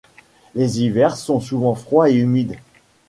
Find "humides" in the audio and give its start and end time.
2.15-2.55